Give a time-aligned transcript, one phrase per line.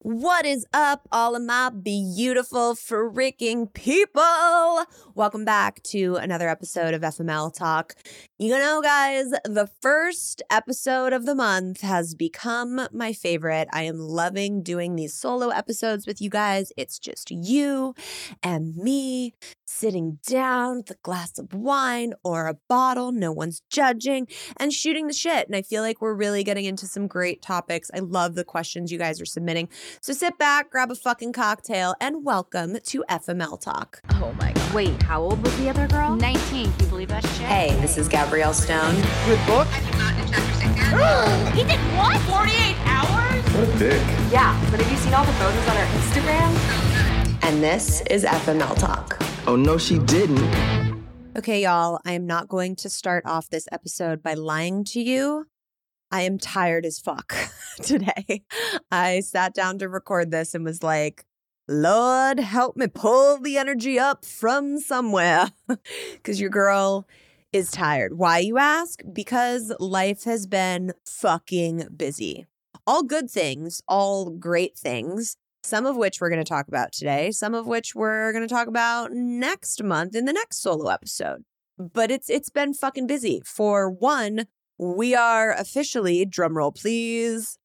[0.00, 4.84] What is up, all of my beautiful freaking people?
[5.16, 7.94] Welcome back to another episode of FML Talk.
[8.38, 13.66] You know, guys, the first episode of the month has become my favorite.
[13.72, 16.72] I am loving doing these solo episodes with you guys.
[16.76, 17.96] It's just you
[18.40, 19.34] and me
[19.68, 25.06] sitting down with a glass of wine or a bottle, no one's judging, and shooting
[25.06, 25.46] the shit.
[25.46, 27.90] And I feel like we're really getting into some great topics.
[27.94, 29.68] I love the questions you guys are submitting.
[30.00, 34.00] So sit back, grab a fucking cocktail, and welcome to FML Talk.
[34.12, 34.74] Oh my God.
[34.74, 36.16] Wait, how old was the other girl?
[36.16, 36.72] 19.
[36.72, 37.46] Can you believe that shit?
[37.46, 38.94] Hey, this is Gabrielle Stone.
[39.26, 39.68] Good book.
[41.54, 42.18] he did what?
[42.22, 43.44] 48 hours?
[43.54, 44.02] What a dick.
[44.32, 47.44] Yeah, but have you seen all the photos on her Instagram?
[47.44, 49.27] And this is FML Talk.
[49.48, 51.06] Oh, no, she didn't.
[51.34, 55.46] Okay, y'all, I am not going to start off this episode by lying to you.
[56.10, 57.34] I am tired as fuck
[57.82, 58.42] today.
[58.92, 61.24] I sat down to record this and was like,
[61.66, 65.50] Lord, help me pull the energy up from somewhere.
[66.12, 67.08] Because your girl
[67.50, 68.18] is tired.
[68.18, 69.00] Why, you ask?
[69.10, 72.44] Because life has been fucking busy.
[72.86, 75.38] All good things, all great things,
[75.68, 78.52] some of which we're going to talk about today, some of which we're going to
[78.52, 81.44] talk about next month in the next solo episode.
[81.78, 83.42] But it's it's been fucking busy.
[83.44, 84.46] For one,
[84.78, 87.58] we are officially drumroll please.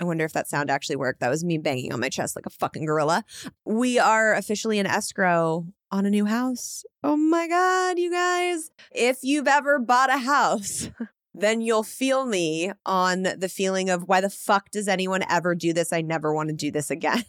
[0.00, 1.20] I wonder if that sound actually worked.
[1.20, 3.24] That was me banging on my chest like a fucking gorilla.
[3.64, 6.84] We are officially in escrow on a new house.
[7.04, 8.70] Oh my god, you guys.
[8.90, 10.90] If you've ever bought a house,
[11.34, 15.72] then you'll feel me on the feeling of why the fuck does anyone ever do
[15.72, 15.92] this?
[15.92, 17.24] I never want to do this again.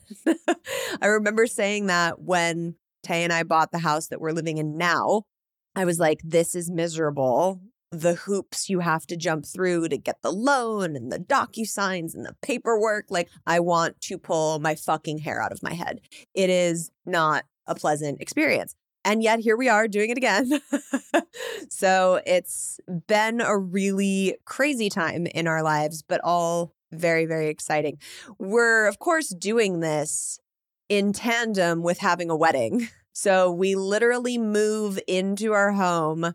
[1.01, 4.77] I remember saying that when Tay and I bought the house that we're living in
[4.77, 5.23] now.
[5.75, 7.61] I was like, this is miserable.
[7.91, 12.25] The hoops you have to jump through to get the loan and the DocuSigns and
[12.25, 13.05] the paperwork.
[13.09, 16.01] Like, I want to pull my fucking hair out of my head.
[16.33, 18.75] It is not a pleasant experience.
[19.05, 20.61] And yet here we are doing it again.
[21.69, 27.97] so it's been a really crazy time in our lives, but all very, very exciting.
[28.39, 30.39] We're, of course, doing this
[30.89, 32.87] in tandem with having a wedding.
[33.15, 36.33] So we literally move into our home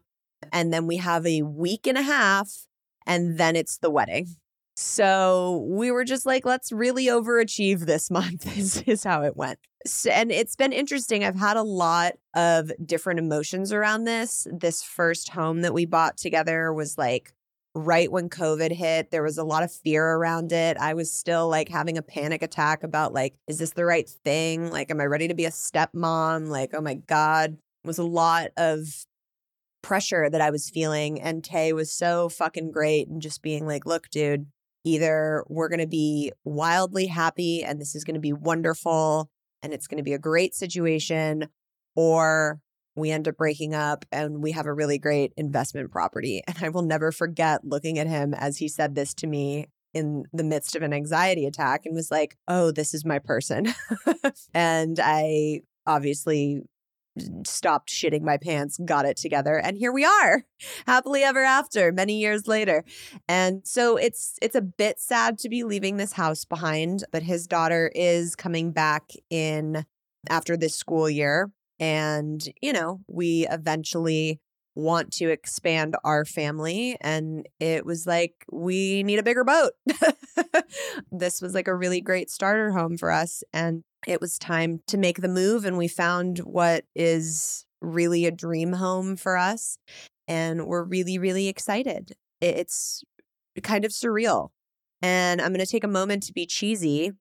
[0.52, 2.68] and then we have a week and a half
[3.04, 4.36] and then it's the wedding.
[4.81, 9.59] So we were just like, let's really overachieve this month, is, is how it went.
[9.84, 11.25] So, and it's been interesting.
[11.25, 14.47] I've had a lot of different emotions around this.
[14.53, 17.33] This first home that we bought together was like
[17.75, 19.11] right when COVID hit.
[19.11, 20.77] There was a lot of fear around it.
[20.77, 24.71] I was still like having a panic attack about like, is this the right thing?
[24.71, 26.50] Like, am I ready to be a stepmom?
[26.50, 27.55] Like, oh my God.
[27.83, 28.87] It was a lot of
[29.83, 31.21] pressure that I was feeling.
[31.21, 34.47] And Tay was so fucking great and just being like, look, dude,
[34.88, 39.31] either we're going to be wildly happy and this is going to be wonderful
[39.62, 41.49] and it's going to be a great situation,
[41.97, 42.60] or
[42.94, 46.43] we end up breaking up and we have a really great investment property.
[46.48, 50.25] And I will never forget looking at him as he said this to me in
[50.32, 53.75] the midst of an anxiety attack and was like, oh, this is my person.
[54.54, 56.62] and I obviously
[57.46, 60.44] stopped shitting my pants, got it together, and here we are,
[60.86, 62.84] happily ever after, many years later.
[63.28, 67.46] And so it's it's a bit sad to be leaving this house behind, but his
[67.46, 69.84] daughter is coming back in
[70.28, 74.40] after this school year and, you know, we eventually
[74.74, 76.96] want to expand our family.
[77.00, 79.72] And it was like, we need a bigger boat.
[81.12, 83.42] this was like a really great starter home for us.
[83.52, 85.65] And it was time to make the move.
[85.65, 89.78] And we found what is really a dream home for us.
[90.27, 92.12] And we're really, really excited.
[92.41, 93.03] It's
[93.62, 94.50] kind of surreal.
[95.00, 97.12] And I'm going to take a moment to be cheesy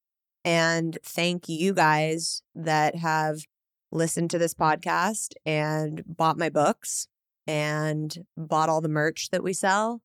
[0.44, 3.40] and thank you guys that have
[3.92, 7.08] listened to this podcast and bought my books
[7.46, 10.02] and bought all the merch that we sell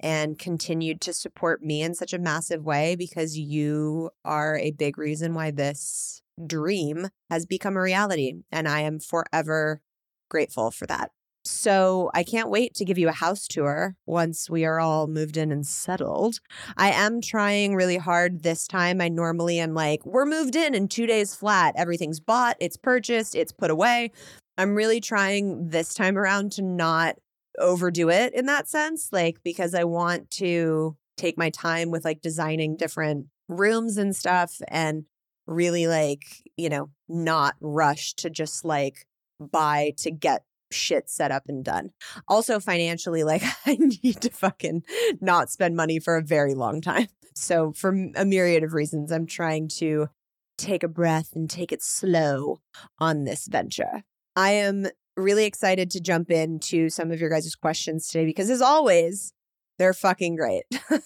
[0.00, 4.98] and continued to support me in such a massive way because you are a big
[4.98, 8.34] reason why this dream has become a reality.
[8.52, 9.80] And I am forever
[10.28, 11.10] grateful for that.
[11.46, 15.36] So I can't wait to give you a house tour once we are all moved
[15.36, 16.40] in and settled.
[16.76, 19.00] I am trying really hard this time.
[19.00, 21.74] I normally am like, we're moved in in two days flat.
[21.76, 24.10] Everything's bought, it's purchased, it's put away.
[24.58, 27.16] I'm really trying this time around to not
[27.58, 32.20] overdo it in that sense, like, because I want to take my time with like
[32.20, 35.04] designing different rooms and stuff and
[35.46, 36.24] really like,
[36.56, 39.06] you know, not rush to just like
[39.40, 41.90] buy to get shit set up and done.
[42.28, 44.82] Also, financially, like I need to fucking
[45.20, 47.08] not spend money for a very long time.
[47.34, 50.08] So, for a myriad of reasons, I'm trying to
[50.56, 52.60] take a breath and take it slow
[52.98, 54.02] on this venture.
[54.34, 58.60] I am really excited to jump into some of your guys' questions today because, as
[58.60, 59.32] always,
[59.78, 60.64] they're fucking great.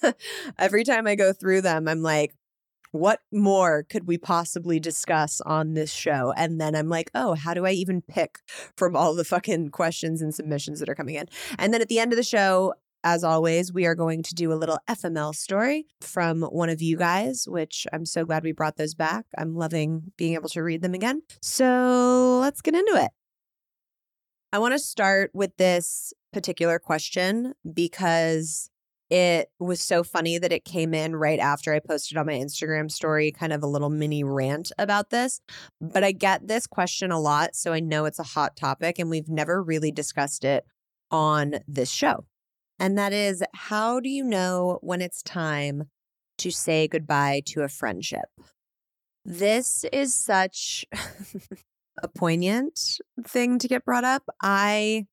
[0.59, 2.35] Every time I go through them, I'm like,
[2.93, 6.33] what more could we possibly discuss on this show?
[6.37, 8.39] And then I'm like, oh, how do I even pick
[8.77, 11.27] from all the fucking questions and submissions that are coming in?
[11.59, 14.53] And then at the end of the show, as always, we are going to do
[14.53, 18.77] a little FML story from one of you guys, which I'm so glad we brought
[18.77, 19.25] those back.
[19.39, 21.23] I'm loving being able to read them again.
[21.41, 23.11] So let's get into it.
[24.53, 28.71] I want to start with this particular question because
[29.11, 32.91] it was so funny that it came in right after I posted on my Instagram
[32.91, 35.41] story, kind of a little mini rant about this.
[35.81, 37.57] But I get this question a lot.
[37.57, 40.65] So I know it's a hot topic, and we've never really discussed it
[41.11, 42.25] on this show.
[42.79, 45.85] And that is how do you know when it's time
[46.39, 48.27] to say goodbye to a friendship?
[49.25, 50.87] This is such
[52.03, 54.25] a poignant thing to get brought up.
[54.43, 55.07] I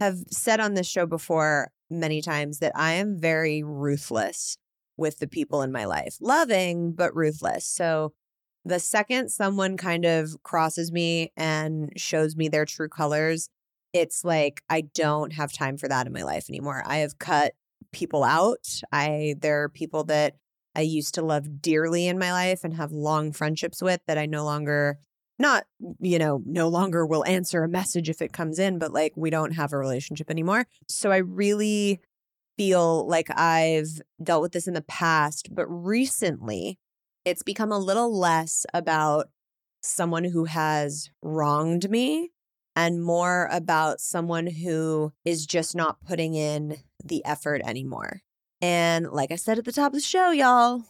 [0.00, 4.56] have said on this show before, many times that I am very ruthless
[4.96, 7.66] with the people in my life, loving, but ruthless.
[7.66, 8.12] So
[8.64, 13.48] the second someone kind of crosses me and shows me their true colors,
[13.92, 16.82] it's like I don't have time for that in my life anymore.
[16.86, 17.52] I have cut
[17.92, 18.80] people out.
[18.90, 20.36] I there are people that
[20.74, 24.26] I used to love dearly in my life and have long friendships with that I
[24.26, 24.98] no longer
[25.38, 25.64] not,
[26.00, 29.30] you know, no longer will answer a message if it comes in, but like we
[29.30, 30.66] don't have a relationship anymore.
[30.88, 32.00] So I really
[32.56, 36.78] feel like I've dealt with this in the past, but recently
[37.24, 39.28] it's become a little less about
[39.82, 42.30] someone who has wronged me
[42.76, 48.20] and more about someone who is just not putting in the effort anymore.
[48.60, 50.84] And like I said at the top of the show, y'all,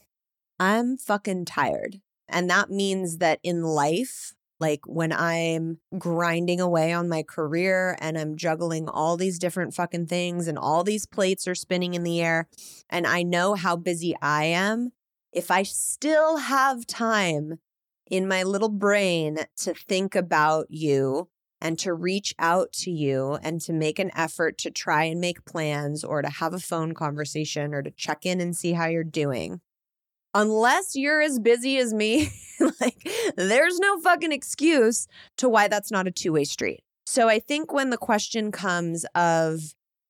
[0.58, 2.00] I'm fucking tired.
[2.28, 8.16] And that means that in life, like when I'm grinding away on my career and
[8.16, 12.22] I'm juggling all these different fucking things and all these plates are spinning in the
[12.22, 12.48] air,
[12.88, 14.92] and I know how busy I am,
[15.32, 17.58] if I still have time
[18.10, 21.28] in my little brain to think about you
[21.60, 25.44] and to reach out to you and to make an effort to try and make
[25.44, 29.02] plans or to have a phone conversation or to check in and see how you're
[29.02, 29.60] doing,
[30.34, 32.30] unless you're as busy as me,
[32.80, 35.06] like there's no fucking excuse
[35.38, 36.82] to why that's not a two way street.
[37.06, 39.60] So I think when the question comes of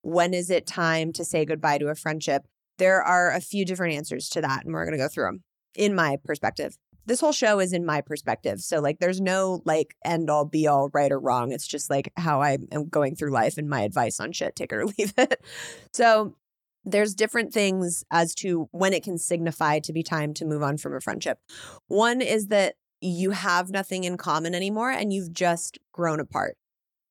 [0.02, 2.46] when is it time to say goodbye to a friendship,
[2.78, 4.64] there are a few different answers to that.
[4.64, 5.44] And we're going to go through them
[5.74, 6.76] in my perspective.
[7.06, 8.60] This whole show is in my perspective.
[8.60, 11.52] So, like, there's no like end all be all right or wrong.
[11.52, 14.72] It's just like how I am going through life and my advice on shit, take
[14.72, 15.44] it or leave it.
[15.92, 16.34] So,
[16.84, 20.76] there's different things as to when it can signify to be time to move on
[20.76, 21.38] from a friendship.
[21.86, 26.56] One is that you have nothing in common anymore and you've just grown apart,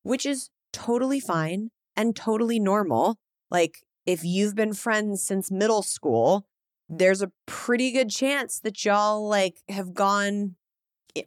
[0.04, 3.18] which is totally fine and totally normal.
[3.52, 6.46] Like, if you've been friends since middle school,
[6.90, 10.56] there's a pretty good chance that y'all like have gone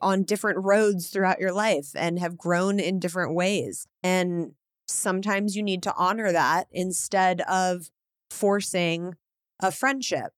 [0.01, 3.87] on different roads throughout your life and have grown in different ways.
[4.03, 4.53] And
[4.87, 7.91] sometimes you need to honor that instead of
[8.31, 9.15] forcing
[9.61, 10.33] a friendship?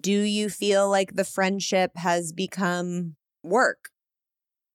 [0.00, 3.90] Do you feel like the friendship has become work?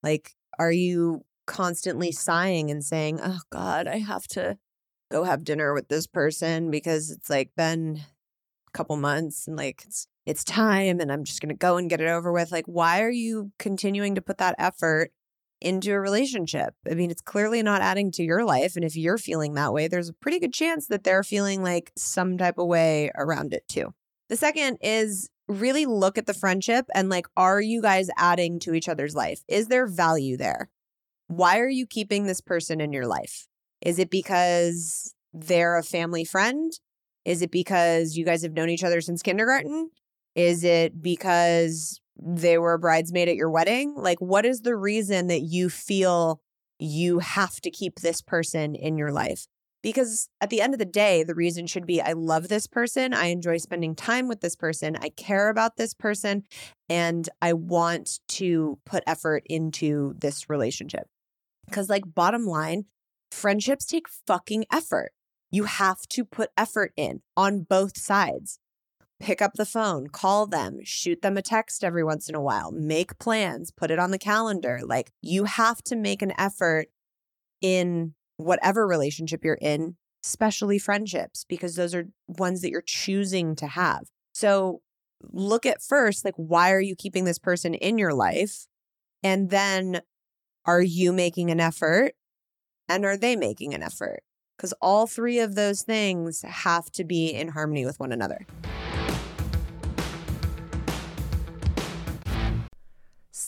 [0.03, 4.57] Like, are you constantly sighing and saying, oh God, I have to
[5.11, 8.01] go have dinner with this person because it's like been
[8.67, 11.89] a couple months and like it's it's time and I'm just going to go and
[11.89, 12.51] get it over with.
[12.51, 15.11] Like, why are you continuing to put that effort
[15.65, 16.75] into a relationship.
[16.89, 18.75] I mean, it's clearly not adding to your life.
[18.75, 21.91] And if you're feeling that way, there's a pretty good chance that they're feeling like
[21.97, 23.93] some type of way around it too.
[24.29, 28.75] The second is really look at the friendship and like, are you guys adding to
[28.75, 29.41] each other's life?
[29.47, 30.69] Is there value there?
[31.27, 33.47] Why are you keeping this person in your life?
[33.81, 36.71] Is it because they're a family friend?
[37.25, 39.89] Is it because you guys have known each other since kindergarten?
[40.35, 43.95] Is it because they were a bridesmaid at your wedding?
[43.95, 46.41] Like, what is the reason that you feel
[46.79, 49.47] you have to keep this person in your life.
[49.81, 53.13] Because at the end of the day, the reason should be I love this person.
[53.13, 54.97] I enjoy spending time with this person.
[54.99, 56.43] I care about this person.
[56.89, 61.07] And I want to put effort into this relationship.
[61.67, 62.85] Because, like, bottom line,
[63.31, 65.11] friendships take fucking effort.
[65.51, 68.59] You have to put effort in on both sides.
[69.19, 72.71] Pick up the phone, call them, shoot them a text every once in a while,
[72.71, 74.81] make plans, put it on the calendar.
[74.83, 76.87] Like, you have to make an effort
[77.61, 79.95] in whatever relationship you're in,
[80.25, 84.07] especially friendships, because those are ones that you're choosing to have.
[84.33, 84.81] So
[85.31, 88.67] look at first, like, why are you keeping this person in your life?
[89.23, 90.01] And then
[90.65, 92.15] are you making an effort?
[92.89, 94.23] And are they making an effort?
[94.57, 98.45] Because all three of those things have to be in harmony with one another.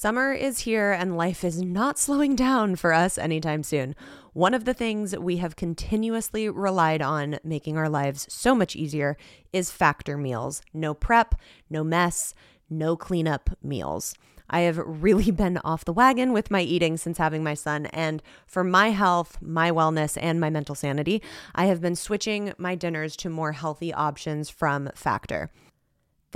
[0.08, 3.94] Summer is here and life is not slowing down for us anytime soon.
[4.32, 9.18] One of the things we have continuously relied on making our lives so much easier
[9.52, 10.62] is factor meals.
[10.74, 11.36] No prep,
[11.70, 12.34] no mess,
[12.70, 14.16] no cleanup meals.
[14.50, 17.88] I have really been off the wagon with my eating since having my son.
[17.88, 21.22] And for my health, my wellness, and my mental sanity,
[21.54, 25.52] I have been switching my dinners to more healthy options from Factor.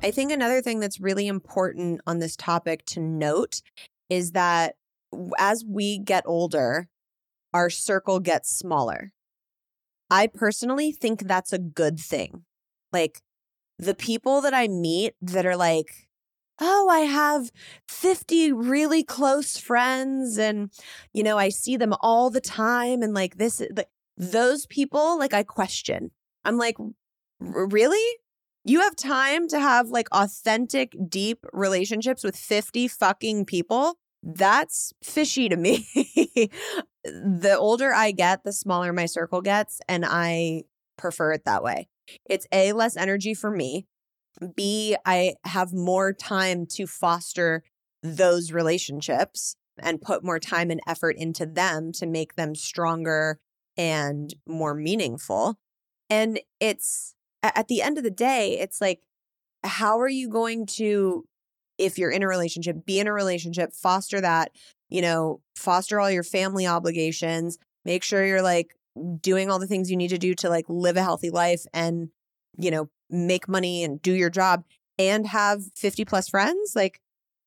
[0.00, 3.62] I think another thing that's really important on this topic to note
[4.08, 4.76] is that
[5.38, 6.88] as we get older,
[7.52, 9.12] our circle gets smaller.
[10.08, 12.44] I personally think that's a good thing.
[12.92, 13.22] Like
[13.78, 16.08] the people that I meet that are like,
[16.60, 17.50] oh, I have
[17.88, 20.70] 50 really close friends and,
[21.12, 23.02] you know, I see them all the time.
[23.02, 26.12] And like this, like, those people, like I question.
[26.44, 26.76] I'm like,
[27.40, 28.16] really?
[28.68, 33.94] You have time to have like authentic, deep relationships with 50 fucking people?
[34.22, 35.88] That's fishy to me.
[37.02, 39.80] the older I get, the smaller my circle gets.
[39.88, 40.64] And I
[40.98, 41.88] prefer it that way.
[42.28, 43.86] It's A, less energy for me.
[44.54, 47.62] B, I have more time to foster
[48.02, 53.40] those relationships and put more time and effort into them to make them stronger
[53.78, 55.58] and more meaningful.
[56.10, 59.00] And it's at the end of the day, it's like,
[59.64, 61.24] how are you going to,
[61.78, 64.52] if you're in a relationship, be in a relationship, foster that,
[64.88, 68.74] you know, foster all your family obligations, make sure you're like
[69.20, 72.08] doing all the things you need to do to like live a healthy life and,
[72.56, 74.64] you know, make money and do your job
[74.98, 76.72] and have 50 plus friends?
[76.74, 77.00] Like,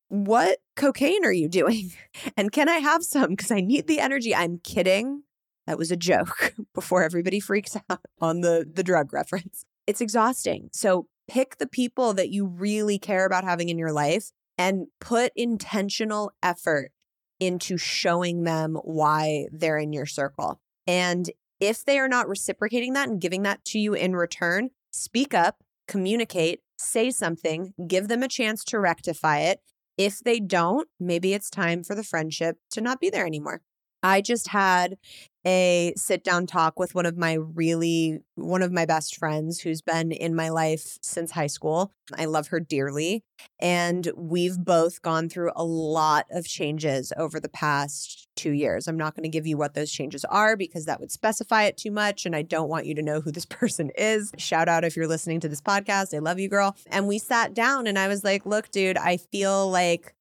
[0.08, 1.92] what cocaine are you doing?
[2.36, 3.30] And can I have some?
[3.30, 4.34] Because I need the energy.
[4.34, 5.22] I'm kidding.
[5.66, 9.64] That was a joke before everybody freaks out on the, the drug reference.
[9.86, 10.70] It's exhausting.
[10.72, 15.32] So pick the people that you really care about having in your life and put
[15.34, 16.92] intentional effort
[17.40, 20.60] into showing them why they're in your circle.
[20.86, 25.34] And if they are not reciprocating that and giving that to you in return, speak
[25.34, 29.60] up, communicate, say something, give them a chance to rectify it.
[29.98, 33.62] If they don't, maybe it's time for the friendship to not be there anymore.
[34.02, 34.96] I just had
[35.44, 39.82] a sit down talk with one of my really one of my best friends who's
[39.82, 41.92] been in my life since high school.
[42.16, 43.24] I love her dearly
[43.58, 48.86] and we've both gone through a lot of changes over the past 2 years.
[48.86, 51.76] I'm not going to give you what those changes are because that would specify it
[51.76, 54.32] too much and I don't want you to know who this person is.
[54.38, 56.14] Shout out if you're listening to this podcast.
[56.14, 56.76] I love you girl.
[56.86, 60.14] And we sat down and I was like, "Look, dude, I feel like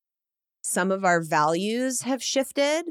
[0.63, 2.85] some of our values have shifted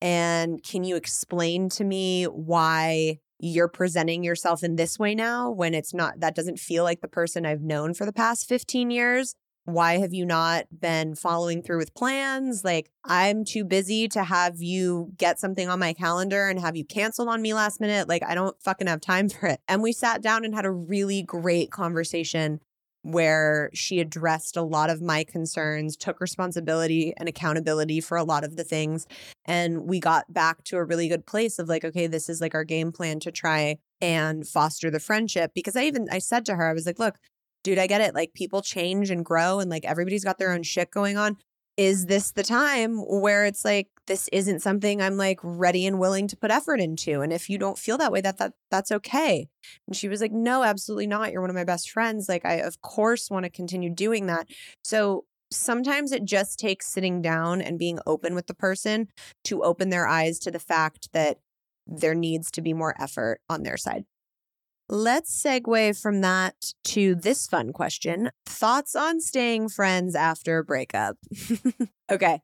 [0.00, 5.74] and can you explain to me why you're presenting yourself in this way now when
[5.74, 9.34] it's not, that doesn't feel like the person I've known for the past 15 years?
[9.64, 12.62] Why have you not been following through with plans?
[12.62, 16.84] Like, I'm too busy to have you get something on my calendar and have you
[16.84, 18.08] canceled on me last minute.
[18.08, 19.60] Like, I don't fucking have time for it.
[19.66, 22.60] And we sat down and had a really great conversation
[23.06, 28.42] where she addressed a lot of my concerns, took responsibility and accountability for a lot
[28.42, 29.06] of the things.
[29.44, 32.54] And we got back to a really good place of like, okay, this is like
[32.54, 35.52] our game plan to try and foster the friendship.
[35.54, 37.14] Because I even I said to her, I was like, look,
[37.62, 38.12] dude, I get it.
[38.12, 41.36] Like people change and grow and like everybody's got their own shit going on
[41.76, 46.28] is this the time where it's like this isn't something I'm like ready and willing
[46.28, 49.48] to put effort into and if you don't feel that way that that that's okay.
[49.86, 51.32] And she was like no absolutely not.
[51.32, 52.28] You're one of my best friends.
[52.28, 54.48] Like I of course want to continue doing that.
[54.84, 59.08] So sometimes it just takes sitting down and being open with the person
[59.44, 61.38] to open their eyes to the fact that
[61.86, 64.04] there needs to be more effort on their side.
[64.88, 71.16] Let's segue from that to this fun question Thoughts on staying friends after a breakup?
[72.10, 72.40] okay,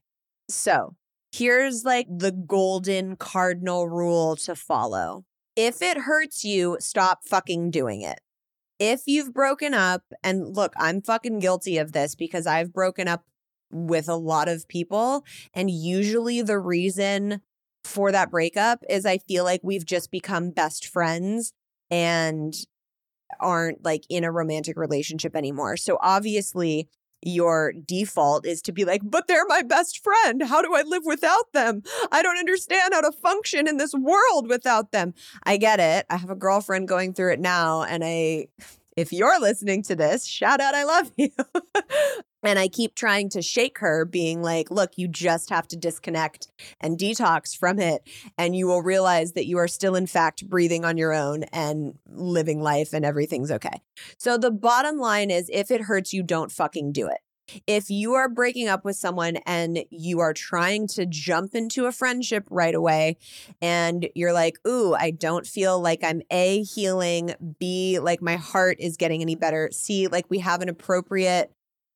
[0.49, 0.97] so
[1.33, 5.25] here's like the golden cardinal rule to follow.
[5.57, 8.21] If it hurts you, stop fucking doing it.
[8.79, 13.25] If you've broken up, and look, I'm fucking guilty of this because I've broken up
[13.71, 15.25] with a lot of people.
[15.55, 17.41] And usually the reason
[17.85, 21.53] for that breakup is I feel like we've just become best friends
[21.91, 22.55] and
[23.41, 25.77] aren't like in a romantic relationship anymore.
[25.77, 26.89] So obviously,
[27.23, 30.43] your default is to be like, but they're my best friend.
[30.43, 31.83] How do I live without them?
[32.11, 35.15] I don't understand how to function in this world without them.
[35.45, 36.07] I get it.
[36.11, 38.49] I have a girlfriend going through it now, and I
[38.97, 41.31] if you're listening to this, shout out, I love you.
[42.43, 46.49] and I keep trying to shake her, being like, look, you just have to disconnect
[46.81, 48.03] and detox from it.
[48.37, 51.99] And you will realize that you are still, in fact, breathing on your own and
[52.09, 53.81] living life and everything's okay.
[54.19, 57.19] So the bottom line is if it hurts you, don't fucking do it.
[57.67, 61.93] If you are breaking up with someone and you are trying to jump into a
[61.93, 63.17] friendship right away
[63.61, 68.77] and you're like, ooh, I don't feel like I'm A, healing, B, like my heart
[68.81, 71.53] is getting any better, C, like we have an appropriate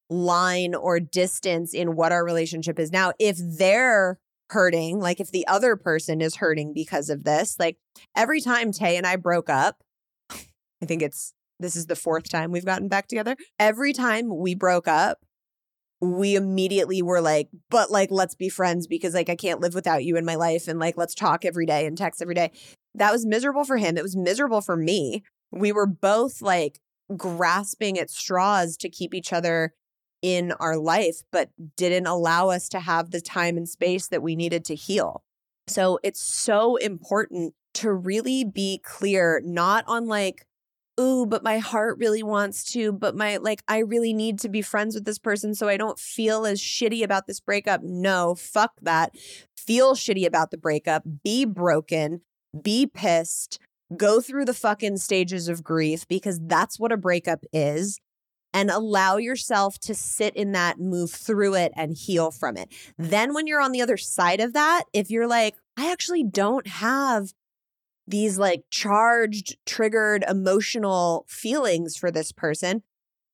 [0.09, 3.13] line or distance in what our relationship is now.
[3.19, 4.19] If they're
[4.51, 7.79] hurting, like if the other person is hurting because of this, like
[8.17, 9.83] every time Tay and I broke up,
[10.31, 13.37] I think it's this is the fourth time we've gotten back together.
[13.59, 15.19] Every time we broke up,
[16.01, 20.05] we immediately were like, but like, let's be friends because like I can't live without
[20.05, 20.69] you in my life.
[20.69, 22.53] And like, let's talk every day and text every day.
[22.95, 23.97] That was miserable for him.
[23.97, 25.23] It was miserable for me.
[25.51, 26.81] We were both like
[27.17, 29.73] grasping at straws to keep each other
[30.23, 34.35] in our life, but didn't allow us to have the time and space that we
[34.35, 35.23] needed to heal.
[35.69, 40.47] So it's so important to really be clear, not on like,
[40.99, 44.63] ooh, but my heart really wants to, but my like, I really need to be
[44.63, 47.83] friends with this person so I don't feel as shitty about this breakup.
[47.83, 49.15] No, fuck that.
[49.57, 52.23] Feel shitty about the breakup, be broken,
[52.63, 53.59] be pissed,
[53.97, 58.01] go through the fucking stages of grief because that's what a breakup is.
[58.55, 62.73] And allow yourself to sit in that, move through it, and heal from it.
[62.97, 66.67] Then, when you're on the other side of that, if you're like, I actually don't
[66.67, 67.35] have
[68.07, 72.83] these like charged, triggered emotional feelings for this person,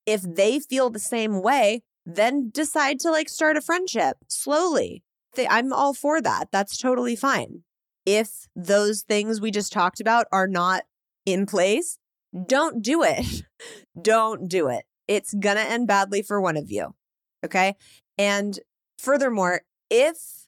[0.06, 5.02] if they feel the same way, then decide to like start a friendship slowly.
[5.48, 6.48] I'm all for that.
[6.52, 7.62] That's totally fine.
[8.04, 10.84] If those things we just talked about are not
[11.24, 11.98] in place,
[12.46, 13.44] don't do it.
[14.00, 14.84] don't do it.
[15.08, 16.94] It's going to end badly for one of you.
[17.44, 17.76] Okay.
[18.18, 18.58] And
[18.98, 20.41] furthermore, if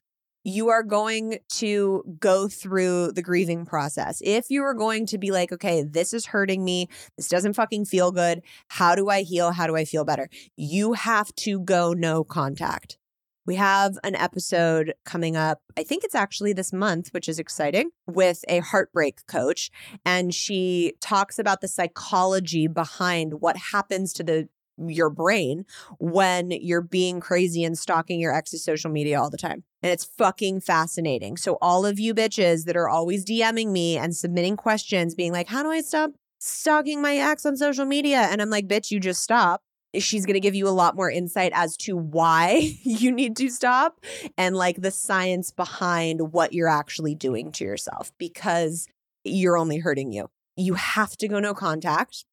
[0.45, 4.21] you are going to go through the grieving process.
[4.23, 7.85] If you are going to be like, okay, this is hurting me, this doesn't fucking
[7.85, 8.43] feel good.
[8.67, 9.51] How do I heal?
[9.51, 10.29] How do I feel better?
[10.55, 12.99] You have to go no contact.
[13.47, 15.61] We have an episode coming up.
[15.77, 19.69] I think it's actually this month, which is exciting, with a heartbreak coach.
[20.03, 25.65] And she talks about the psychology behind what happens to the your brain
[25.99, 29.63] when you're being crazy and stalking your ex's social media all the time.
[29.81, 31.37] And it's fucking fascinating.
[31.37, 35.47] So, all of you bitches that are always DMing me and submitting questions, being like,
[35.47, 38.27] How do I stop stalking my ex on social media?
[38.31, 39.61] And I'm like, Bitch, you just stop.
[39.97, 43.49] She's going to give you a lot more insight as to why you need to
[43.49, 44.03] stop
[44.37, 48.87] and like the science behind what you're actually doing to yourself because
[49.23, 50.29] you're only hurting you.
[50.57, 52.25] You have to go no contact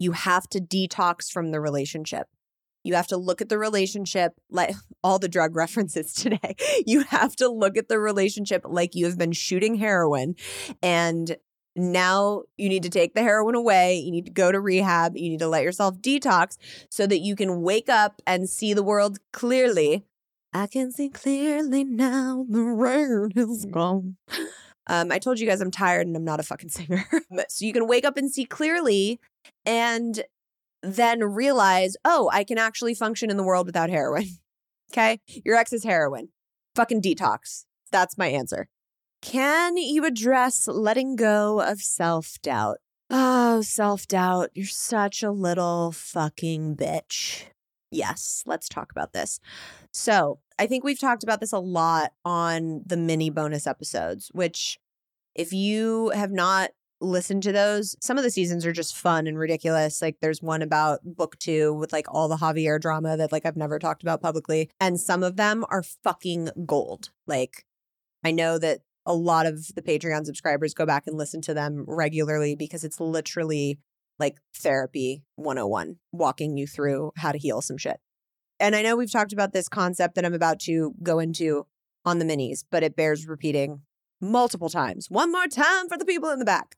[0.00, 2.26] you have to detox from the relationship.
[2.82, 6.56] You have to look at the relationship like all the drug references today.
[6.86, 10.34] You have to look at the relationship like you have been shooting heroin
[10.82, 11.36] and
[11.76, 13.96] Now you need to take the heroin away.
[13.98, 15.16] You need to go to rehab.
[15.16, 16.56] You need to let yourself detox
[16.90, 20.04] so that you can wake up and see the world clearly.
[20.52, 24.16] I can see clearly now the rain is gone.
[24.88, 27.04] Um, I told you guys I'm tired and I'm not a fucking singer.
[27.48, 29.20] so you can wake up and see clearly
[29.64, 30.22] and
[30.82, 34.26] then realize, oh, I can actually function in the world without heroin.
[34.92, 35.20] Okay.
[35.44, 36.30] Your ex is heroin.
[36.74, 37.64] Fucking detox.
[37.92, 38.66] That's my answer.
[39.22, 42.78] Can you address letting go of self doubt?
[43.08, 44.50] Oh, self doubt.
[44.54, 47.44] You're such a little fucking bitch.
[47.92, 49.38] Yes, let's talk about this.
[49.92, 54.78] So, I think we've talked about this a lot on the mini bonus episodes, which,
[55.34, 57.96] if you have not listen to those.
[58.00, 60.02] Some of the seasons are just fun and ridiculous.
[60.02, 63.56] Like there's one about book two with like all the Javier drama that like I've
[63.56, 64.70] never talked about publicly.
[64.80, 67.10] And some of them are fucking gold.
[67.26, 67.64] Like
[68.24, 71.84] I know that a lot of the Patreon subscribers go back and listen to them
[71.88, 73.78] regularly because it's literally
[74.18, 77.98] like therapy 101, walking you through how to heal some shit.
[78.58, 81.66] And I know we've talked about this concept that I'm about to go into
[82.04, 83.80] on the minis, but it bears repeating
[84.20, 85.10] multiple times.
[85.10, 86.76] One more time for the people in the back.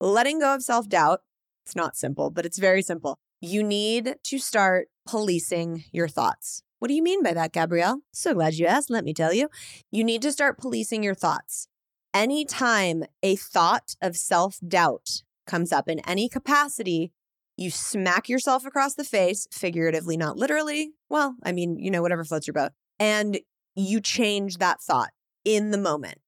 [0.00, 1.20] Letting go of self doubt.
[1.64, 3.18] It's not simple, but it's very simple.
[3.40, 6.62] You need to start policing your thoughts.
[6.78, 8.00] What do you mean by that, Gabrielle?
[8.12, 8.90] So glad you asked.
[8.90, 9.48] Let me tell you.
[9.90, 11.68] You need to start policing your thoughts.
[12.12, 17.12] Anytime a thought of self doubt comes up in any capacity,
[17.56, 20.92] you smack yourself across the face, figuratively, not literally.
[21.10, 22.72] Well, I mean, you know, whatever floats your boat.
[22.98, 23.40] And
[23.74, 25.10] you change that thought
[25.44, 26.18] in the moment.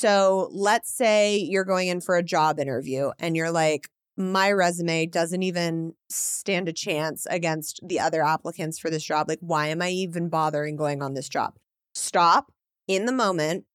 [0.00, 5.04] So let's say you're going in for a job interview and you're like, my resume
[5.04, 9.28] doesn't even stand a chance against the other applicants for this job.
[9.28, 11.52] Like, why am I even bothering going on this job?
[11.94, 12.50] Stop
[12.88, 13.66] in the moment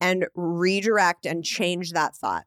[0.00, 2.44] and redirect and change that thought.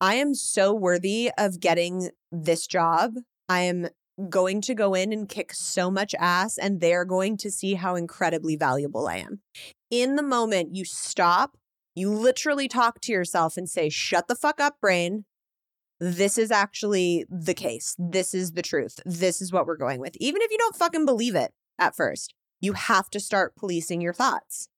[0.00, 3.12] I am so worthy of getting this job.
[3.48, 3.90] I am
[4.28, 7.94] going to go in and kick so much ass, and they're going to see how
[7.94, 9.40] incredibly valuable I am.
[9.88, 11.56] In the moment, you stop
[11.94, 15.24] you literally talk to yourself and say, shut the fuck up, brain.
[16.00, 17.94] This is actually the case.
[17.98, 18.98] This is the truth.
[19.04, 20.16] This is what we're going with.
[20.16, 24.12] Even if you don't fucking believe it at first, you have to start policing your
[24.12, 24.68] thoughts.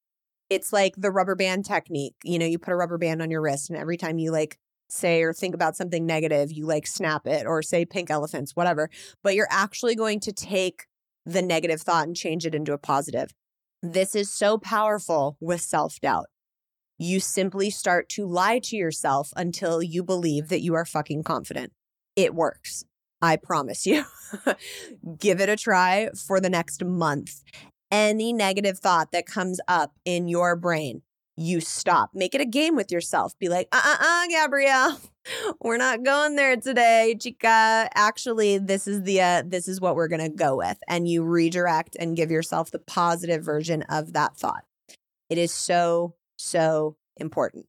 [0.51, 2.17] It's like the rubber band technique.
[2.25, 4.59] You know, you put a rubber band on your wrist, and every time you like
[4.91, 8.91] say or think about something negative, you like snap it or say pink elephants, whatever.
[9.23, 10.85] But you're actually going to take
[11.25, 13.31] the negative thought and change it into a positive.
[13.83, 16.27] This is so powerful with self doubt
[16.99, 21.73] you simply start to lie to yourself until you believe that you are fucking confident.
[22.17, 22.85] It works.
[23.21, 24.05] I promise you.
[25.19, 27.43] Give it a try for the next month.
[27.91, 31.03] Any negative thought that comes up in your brain,
[31.37, 32.11] you stop.
[32.15, 33.39] Make it a game with yourself.
[33.39, 35.01] Be like, uh uh uh, Gabrielle,
[35.61, 37.89] we're not going there today, chica.
[37.95, 41.97] Actually, this is the uh, this is what we're gonna go with, and you redirect
[41.99, 44.65] and give yourself the positive version of that thought.
[45.31, 47.67] It is so so important.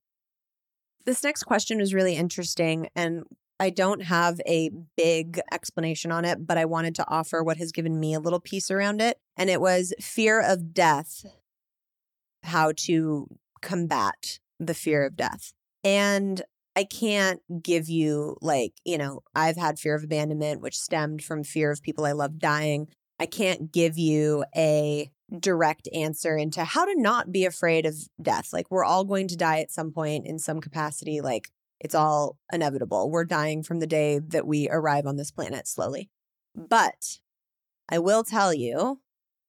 [1.06, 3.24] This next question is really interesting, and
[3.60, 7.72] I don't have a big explanation on it, but I wanted to offer what has
[7.72, 9.18] given me a little piece around it.
[9.38, 11.26] And it was fear of death,
[12.44, 13.28] how to
[13.62, 15.54] combat the fear of death.
[15.84, 16.42] And
[16.76, 21.44] I can't give you, like, you know, I've had fear of abandonment, which stemmed from
[21.44, 22.90] fear of people I love dying.
[23.20, 25.10] I can't give you a
[25.40, 28.54] direct answer into how to not be afraid of death.
[28.54, 31.22] Like, we're all going to die at some point in some capacity.
[31.22, 33.10] Like, it's all inevitable.
[33.10, 36.10] We're dying from the day that we arrive on this planet slowly.
[36.56, 37.20] But
[37.90, 39.02] I will tell you,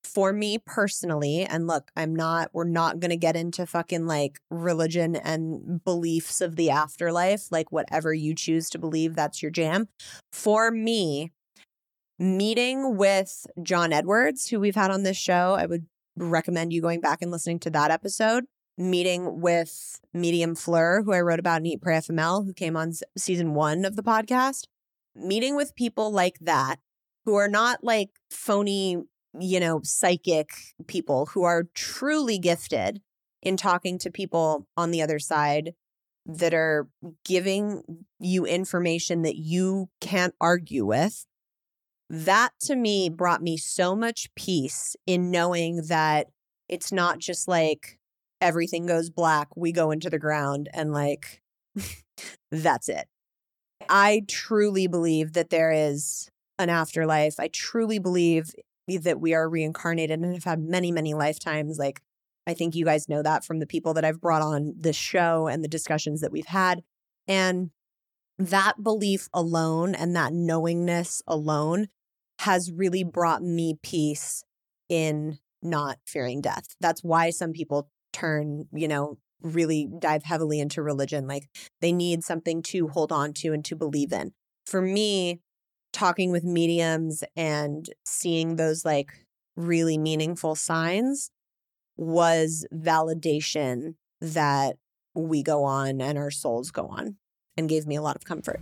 [0.02, 4.40] for me personally, and look, I'm not, we're not going to get into fucking like
[4.50, 9.88] religion and beliefs of the afterlife, like whatever you choose to believe, that's your jam.
[10.32, 11.32] For me,
[12.18, 15.54] meeting with John Edwards, who we've had on this show.
[15.58, 18.44] I would recommend you going back and listening to that episode.
[18.78, 22.92] Meeting with Medium Fleur, who I wrote about in Eat Pray FML, who came on
[23.16, 24.64] season one of the podcast.
[25.14, 26.76] Meeting with people like that,
[27.24, 28.98] who are not like phony,
[29.38, 30.50] you know, psychic
[30.86, 33.00] people, who are truly gifted
[33.42, 35.72] in talking to people on the other side
[36.26, 36.88] that are
[37.24, 37.82] giving
[38.18, 41.24] you information that you can't argue with
[42.08, 46.28] that to me brought me so much peace in knowing that
[46.68, 47.98] it's not just like
[48.40, 51.42] everything goes black, we go into the ground and like
[52.50, 53.06] that's it.
[53.88, 57.38] I truly believe that there is an afterlife.
[57.38, 58.54] I truly believe
[58.88, 61.78] that we are reincarnated and have had many, many lifetimes.
[61.78, 62.00] Like,
[62.46, 65.48] I think you guys know that from the people that I've brought on this show
[65.48, 66.82] and the discussions that we've had.
[67.28, 67.70] And
[68.38, 71.88] that belief alone and that knowingness alone
[72.40, 74.44] has really brought me peace
[74.88, 76.76] in not fearing death.
[76.80, 81.26] That's why some people turn, you know, really dive heavily into religion.
[81.26, 81.48] Like
[81.80, 84.32] they need something to hold on to and to believe in.
[84.66, 85.40] For me,
[85.92, 91.30] talking with mediums and seeing those like really meaningful signs
[91.96, 94.76] was validation that
[95.14, 97.16] we go on and our souls go on
[97.56, 98.60] and gave me a lot of comfort.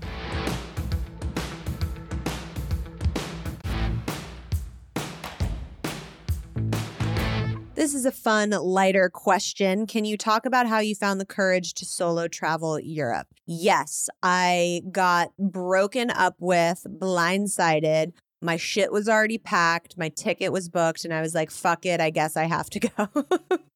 [7.84, 9.86] This is a fun, lighter question.
[9.86, 13.26] Can you talk about how you found the courage to solo travel Europe?
[13.44, 18.14] Yes, I got broken up with, blindsided.
[18.40, 22.00] My shit was already packed, my ticket was booked, and I was like, fuck it,
[22.00, 23.08] I guess I have to go.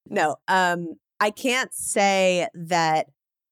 [0.08, 3.08] no, um, I can't say that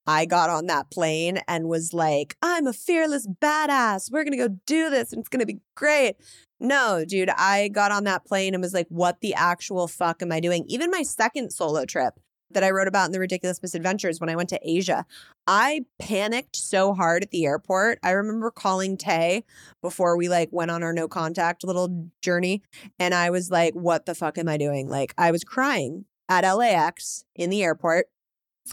[0.06, 4.10] I got on that plane and was like, I'm a fearless badass.
[4.10, 6.16] We're going to go do this and it's going to be great.
[6.60, 10.32] No, dude, I got on that plane and was like, what the actual fuck am
[10.32, 10.64] I doing?
[10.68, 12.14] Even my second solo trip
[12.50, 15.04] that I wrote about in the Ridiculous Misadventures when I went to Asia,
[15.46, 17.98] I panicked so hard at the airport.
[18.02, 19.44] I remember calling Tay
[19.82, 22.62] before we like went on our no contact little journey
[22.98, 24.88] and I was like, what the fuck am I doing?
[24.88, 28.06] Like I was crying at LAX in the airport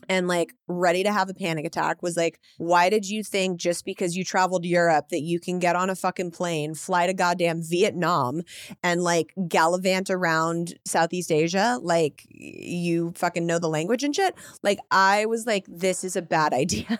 [0.10, 3.86] and like ready to have a panic attack was like, why did you think just
[3.86, 7.62] because you traveled Europe that you can get on a fucking plane, fly to goddamn
[7.62, 8.41] Vietnam
[8.82, 11.79] and like gallivant around Southeast Asia?
[11.82, 14.36] Like you fucking know the language and shit.
[14.62, 16.99] Like I was like, this is a bad idea.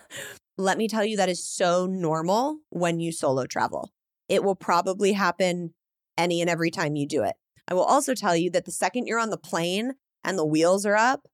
[0.58, 3.92] Let me tell you, that is so normal when you solo travel.
[4.30, 5.74] It will probably happen
[6.18, 7.36] any and every time you do it.
[7.68, 10.86] I will also tell you that the second you're on the plane and the wheels
[10.86, 11.28] are up,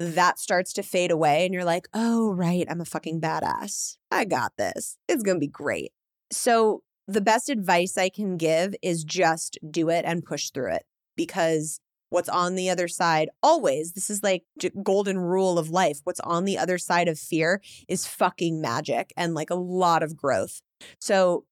[0.00, 3.98] that starts to fade away and you're like, oh, right, I'm a fucking badass.
[4.10, 4.96] I got this.
[5.06, 5.92] It's going to be great.
[6.32, 10.84] So, the best advice I can give is just do it and push through it
[11.16, 14.44] because what's on the other side always this is like
[14.82, 19.34] golden rule of life what's on the other side of fear is fucking magic and
[19.34, 20.62] like a lot of growth
[21.00, 21.44] so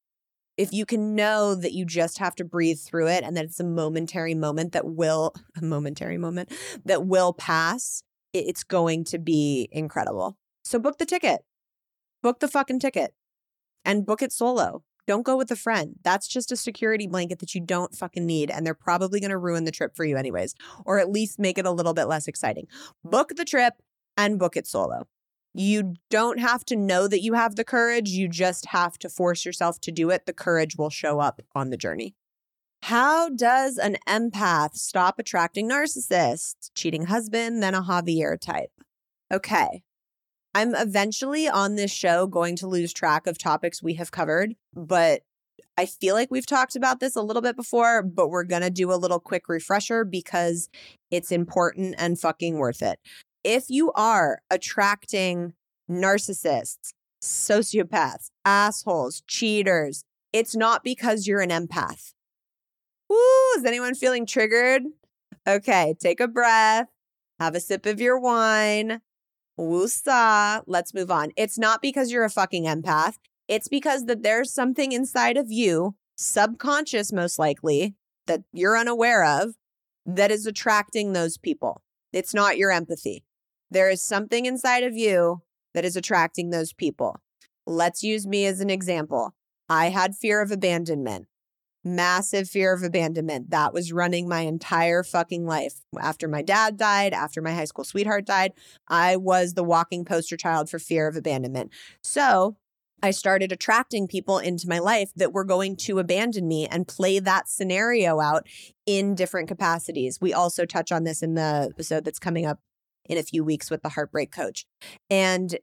[0.56, 3.61] if you can know that you just have to breathe through it and that it's
[3.61, 6.52] a momentary moment that will a momentary moment
[6.84, 8.02] that will pass
[8.33, 10.37] it's going to be incredible.
[10.64, 11.43] So book the ticket.
[12.23, 13.14] Book the fucking ticket
[13.85, 14.83] and book it solo.
[15.07, 15.95] Don't go with a friend.
[16.03, 18.51] That's just a security blanket that you don't fucking need.
[18.51, 21.57] And they're probably going to ruin the trip for you, anyways, or at least make
[21.57, 22.67] it a little bit less exciting.
[23.03, 23.75] Book the trip
[24.19, 25.07] and book it solo.
[25.55, 28.11] You don't have to know that you have the courage.
[28.11, 30.27] You just have to force yourself to do it.
[30.27, 32.14] The courage will show up on the journey.
[32.83, 36.71] How does an empath stop attracting narcissists?
[36.75, 38.71] Cheating husband, then a Javier type.
[39.33, 39.83] Okay.
[40.55, 45.23] I'm eventually on this show going to lose track of topics we have covered, but
[45.77, 48.71] I feel like we've talked about this a little bit before, but we're going to
[48.71, 50.69] do a little quick refresher because
[51.11, 52.99] it's important and fucking worth it.
[53.45, 55.53] If you are attracting
[55.88, 62.12] narcissists, sociopaths, assholes, cheaters, it's not because you're an empath.
[63.09, 63.16] Woo,
[63.57, 64.83] is anyone feeling triggered?
[65.47, 66.88] Okay, take a breath,
[67.40, 69.01] have a sip of your wine.
[69.59, 70.62] Woosah.
[70.66, 71.33] Let's move on.
[71.37, 73.18] It's not because you're a fucking empath.
[73.49, 79.55] It's because that there's something inside of you, subconscious most likely, that you're unaware of,
[80.07, 81.83] that is attracting those people.
[82.12, 83.25] It's not your empathy.
[83.71, 85.42] There is something inside of you
[85.75, 87.21] that is attracting those people.
[87.66, 89.35] Let's use me as an example.
[89.68, 91.27] I had fear of abandonment
[91.88, 93.51] massive fear of abandonment.
[93.51, 95.74] That was running my entire fucking life.
[96.01, 98.53] After my dad died, after my high school sweetheart died,
[98.88, 101.72] I was the walking poster child for fear of abandonment.
[102.03, 102.57] So
[103.03, 107.18] I started attracting people into my life that were going to abandon me and play
[107.20, 108.46] that scenario out
[108.87, 110.20] in different capacities.
[110.20, 112.59] We also touch on this in the episode that's coming up
[113.05, 114.66] in a few weeks with the heartbreak coach.
[115.09, 115.57] And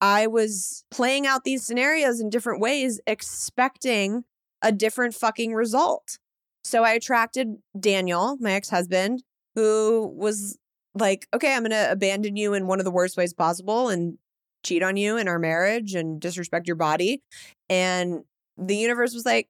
[0.00, 4.24] I was playing out these scenarios in different ways, expecting
[4.62, 6.18] a different fucking result.
[6.64, 9.22] So I attracted Daniel, my ex husband,
[9.54, 10.58] who was
[10.94, 14.18] like, okay, I'm going to abandon you in one of the worst ways possible and
[14.62, 17.22] cheat on you in our marriage and disrespect your body.
[17.68, 18.22] And
[18.56, 19.48] the universe was like,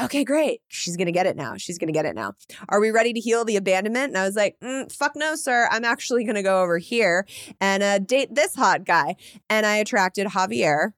[0.00, 0.60] okay, great.
[0.68, 1.56] She's going to get it now.
[1.56, 2.34] She's going to get it now.
[2.68, 4.08] Are we ready to heal the abandonment?
[4.08, 5.68] And I was like, mm, fuck no, sir.
[5.70, 7.26] I'm actually going to go over here
[7.60, 9.16] and uh, date this hot guy.
[9.48, 10.92] And I attracted Javier,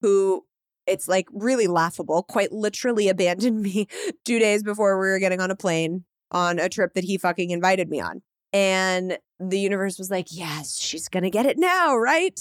[0.00, 0.46] who
[0.86, 3.86] it's like really laughable, quite literally abandoned me
[4.24, 7.50] two days before we were getting on a plane on a trip that he fucking
[7.50, 8.22] invited me on.
[8.54, 12.38] And the universe was like, Yes, she's to get it now, right?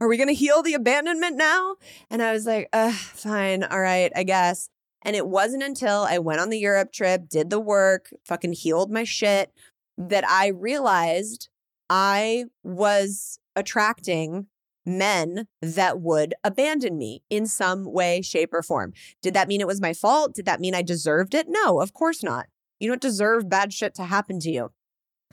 [0.00, 1.76] Are we to heal the abandonment now?
[2.10, 3.64] And I was like, uh, Fine.
[3.64, 4.68] All right, I guess.
[5.02, 8.90] And it wasn't until I went on the Europe trip, did the work, fucking healed
[8.90, 9.52] my shit,
[9.98, 11.48] that I realized
[11.90, 14.46] I was attracting
[14.84, 18.92] men that would abandon me in some way, shape, or form.
[19.22, 20.34] Did that mean it was my fault?
[20.34, 21.46] Did that mean I deserved it?
[21.48, 22.46] No, of course not.
[22.80, 24.70] You don't deserve bad shit to happen to you.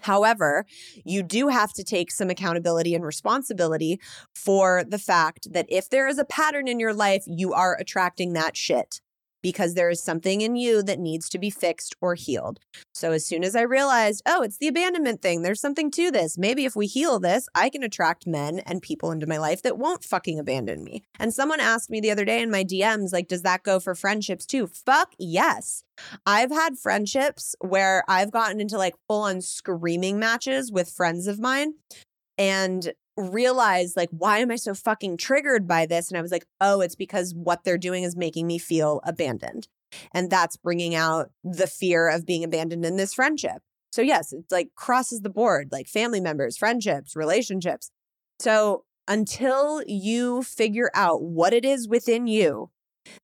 [0.02, 0.66] However,
[1.06, 4.00] you do have to take some accountability and responsibility
[4.34, 8.34] for the fact that if there is a pattern in your life, you are attracting
[8.34, 9.02] that shit
[9.41, 12.60] because there is something in you that needs to be fixed or healed.
[12.93, 16.38] So as soon as I realized, oh, it's the abandonment thing, there's something to this.
[16.38, 19.77] Maybe if we heal this, I can attract men and people into my life that
[19.77, 21.04] won't fucking abandon me.
[21.19, 23.95] And someone asked me the other day in my DMs, like, does that go for
[23.95, 24.67] friendships too?
[24.67, 25.84] Fuck yes.
[26.25, 31.39] I've had friendships where I've gotten into like full on screaming matches with friends of
[31.39, 31.73] mine.
[32.38, 36.10] And realized like why am i so fucking triggered by this?
[36.10, 39.67] And i was like oh it's because what they're doing is making me feel abandoned.
[40.13, 43.62] And that's bringing out the fear of being abandoned in this friendship.
[43.91, 47.91] So yes it's like crosses the board like family members friendships relationships.
[48.39, 52.69] So until you figure out what it is within you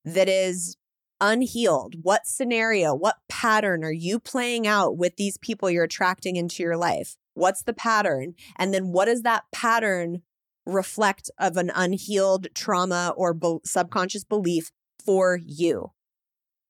[0.04, 0.76] that is
[1.20, 6.62] unhealed what scenario what pattern are you playing out with these people you're attracting into
[6.62, 8.34] your life What's the pattern?
[8.56, 10.24] And then what does that pattern
[10.66, 14.72] reflect of an unhealed trauma or be- subconscious belief
[15.06, 15.92] for you?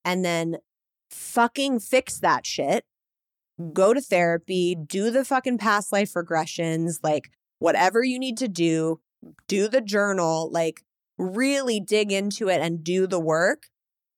[0.04, 0.58] And then
[1.10, 2.84] fucking fix that shit.
[3.72, 9.00] Go to therapy, do the fucking past life regressions, like whatever you need to do,
[9.48, 10.82] do the journal, like
[11.18, 13.68] really dig into it and do the work.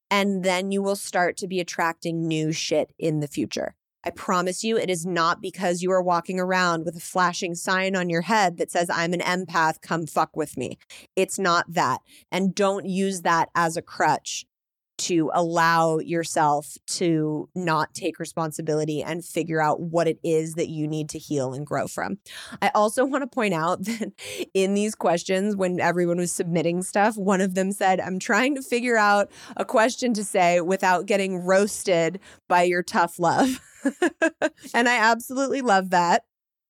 [0.09, 3.75] And then you will start to be attracting new shit in the future.
[4.03, 7.95] I promise you, it is not because you are walking around with a flashing sign
[7.95, 10.77] on your head that says, I'm an empath, come fuck with me.
[11.15, 11.99] It's not that.
[12.31, 14.45] And don't use that as a crutch
[14.99, 20.87] to allow yourself to not take responsibility and figure out what it is that you
[20.87, 22.17] need to heal and grow from.
[22.61, 24.11] I also want to point out that
[24.53, 28.61] in these questions, when everyone was submitting stuff, one of them said, I'm trying to
[28.61, 33.61] figure out a question to say without getting roasted by your tough love.
[34.73, 36.23] and I absolutely love that.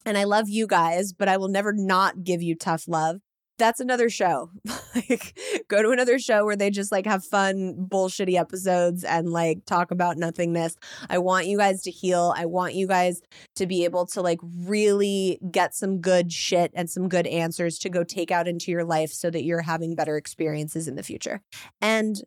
[0.05, 3.21] And I love you guys, but I will never not give you tough love.
[3.59, 4.49] That's another show.
[4.95, 9.65] like go to another show where they just like have fun bullshitty episodes and like
[9.65, 10.75] talk about nothingness.
[11.09, 12.33] I want you guys to heal.
[12.35, 13.21] I want you guys
[13.57, 17.89] to be able to like really get some good shit and some good answers to
[17.89, 21.41] go take out into your life so that you're having better experiences in the future.
[21.81, 22.19] And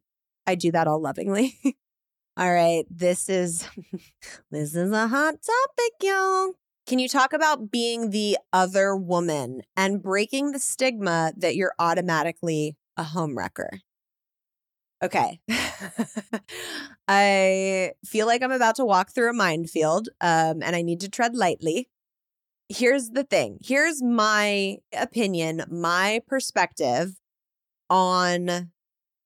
[0.47, 1.59] I do that all lovingly.
[2.35, 3.69] All right, this is
[4.51, 6.53] this is a hot topic, y'all.
[6.87, 12.77] Can you talk about being the other woman and breaking the stigma that you're automatically
[12.97, 13.81] a homewrecker?
[15.03, 15.41] Okay.
[17.09, 21.09] I feel like I'm about to walk through a minefield um, and I need to
[21.09, 21.89] tread lightly.
[22.69, 27.15] Here's the thing here's my opinion, my perspective
[27.91, 28.71] on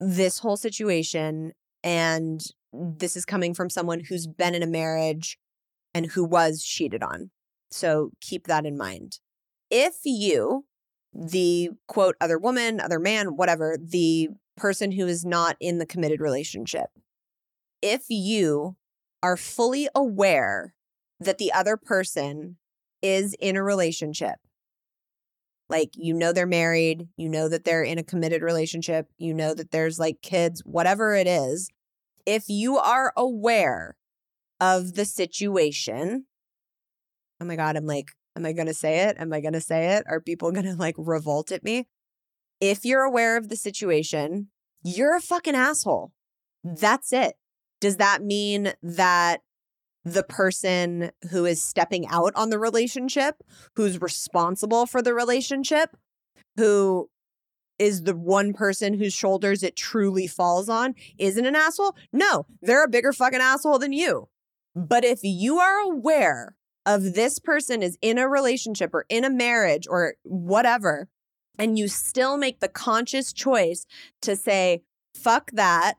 [0.01, 1.53] this whole situation
[1.85, 2.41] and
[2.73, 5.39] this is coming from someone who's been in a marriage
[5.95, 7.31] and who was cheated on.
[7.71, 9.19] So keep that in mind.
[9.71, 10.65] If you,
[11.13, 16.21] the quote, other woman, other man, whatever, the person who is not in the committed
[16.21, 16.89] relationship,
[17.83, 18.77] if you
[19.23, 20.75] are fully aware
[21.21, 22.57] that the other person
[23.03, 24.37] is in a relationship,
[25.69, 29.53] like you know they're married, you know that they're in a committed relationship, you know
[29.55, 31.69] that there's like kids, whatever it is,
[32.25, 33.97] if you are aware
[34.61, 36.27] of the situation,
[37.41, 39.17] oh my God, I'm like, am I going to say it?
[39.19, 40.05] Am I going to say it?
[40.09, 41.89] Are people going to like revolt at me?
[42.61, 44.49] If you're aware of the situation,
[44.83, 46.13] you're a fucking asshole.
[46.65, 47.35] That's it.
[47.81, 49.43] Does that mean that
[50.05, 53.43] the person who is stepping out on the relationship,
[53.75, 55.97] who's responsible for the relationship,
[56.57, 57.11] who
[57.79, 61.95] is the one person whose shoulders it truly falls on isn't an asshole?
[62.13, 64.29] No, they're a bigger fucking asshole than you.
[64.75, 69.31] But if you are aware of this person is in a relationship or in a
[69.31, 71.09] marriage or whatever,
[71.59, 73.85] and you still make the conscious choice
[74.23, 74.83] to say,
[75.15, 75.95] fuck that,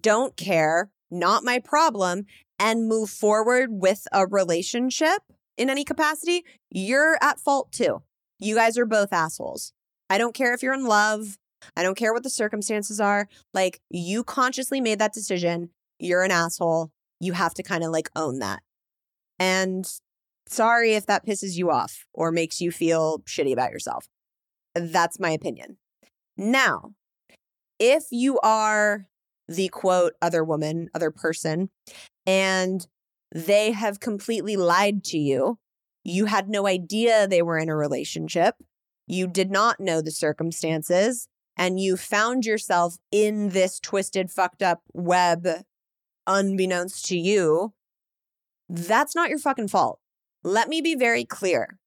[0.00, 2.24] don't care, not my problem,
[2.58, 5.22] and move forward with a relationship
[5.56, 8.02] in any capacity, you're at fault too.
[8.38, 9.72] You guys are both assholes.
[10.08, 11.36] I don't care if you're in love.
[11.76, 13.28] I don't care what the circumstances are.
[13.52, 15.70] Like, you consciously made that decision.
[15.98, 16.92] You're an asshole.
[17.20, 18.62] You have to kind of like own that.
[19.40, 19.90] And
[20.48, 24.06] Sorry if that pisses you off or makes you feel shitty about yourself.
[24.74, 25.76] That's my opinion.
[26.36, 26.94] Now,
[27.78, 29.06] if you are
[29.46, 31.70] the quote other woman, other person,
[32.26, 32.86] and
[33.34, 35.58] they have completely lied to you,
[36.04, 38.56] you had no idea they were in a relationship,
[39.06, 44.82] you did not know the circumstances, and you found yourself in this twisted, fucked up
[44.92, 45.46] web
[46.26, 47.72] unbeknownst to you,
[48.68, 49.98] that's not your fucking fault.
[50.42, 51.78] Let me be very clear.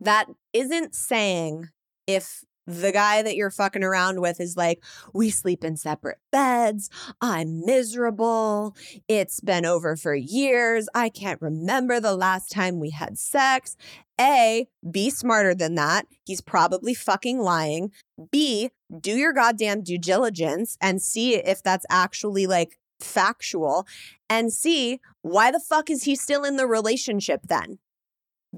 [0.00, 1.68] That isn't saying
[2.06, 4.82] if the guy that you're fucking around with is like,
[5.12, 6.88] we sleep in separate beds.
[7.20, 8.74] I'm miserable.
[9.06, 10.88] It's been over for years.
[10.94, 13.76] I can't remember the last time we had sex.
[14.20, 16.06] A, be smarter than that.
[16.24, 17.90] He's probably fucking lying.
[18.30, 23.86] B, do your goddamn due diligence and see if that's actually like factual.
[24.30, 27.78] And C, why the fuck is he still in the relationship then?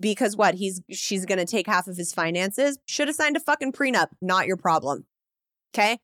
[0.01, 2.79] Because what he's she's going to take half of his finances?
[2.87, 4.09] Should have signed a fucking prenup.
[4.21, 5.07] Not your problem.
[5.75, 5.99] Okay?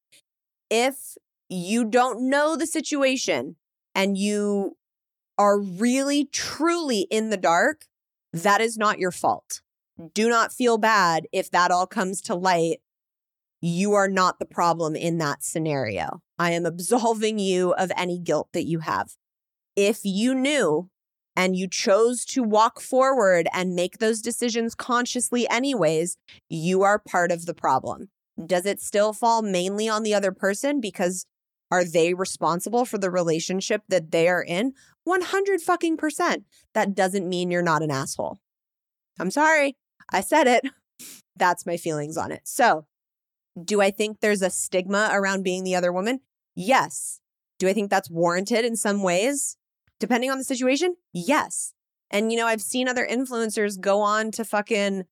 [0.70, 1.16] If
[1.48, 3.56] you don't know the situation
[3.94, 4.76] and you
[5.38, 7.86] are really truly in the dark
[8.32, 9.60] that is not your fault.
[10.14, 12.78] Do not feel bad if that all comes to light.
[13.60, 16.22] You are not the problem in that scenario.
[16.38, 19.14] I am absolving you of any guilt that you have.
[19.76, 20.88] If you knew
[21.34, 26.16] and you chose to walk forward and make those decisions consciously, anyways,
[26.48, 28.08] you are part of the problem.
[28.44, 31.26] Does it still fall mainly on the other person because
[31.70, 34.74] are they responsible for the relationship that they are in?
[35.04, 36.44] 100 fucking percent.
[36.74, 38.38] That doesn't mean you're not an asshole.
[39.18, 39.76] I'm sorry.
[40.10, 40.64] I said it.
[41.36, 42.42] That's my feelings on it.
[42.44, 42.86] So,
[43.62, 46.20] do I think there's a stigma around being the other woman?
[46.54, 47.20] Yes.
[47.58, 49.56] Do I think that's warranted in some ways?
[50.02, 51.74] Depending on the situation, yes.
[52.10, 55.04] And, you know, I've seen other influencers go on to fucking